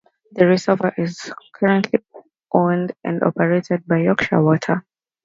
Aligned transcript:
The 0.31 0.47
reservoir 0.47 0.95
is 0.97 1.31
currently 1.53 2.03
owned 2.51 2.93
and 3.03 3.21
operated 3.21 3.85
by 3.85 3.99
Yorkshire 3.99 4.41
Water. 4.41 4.83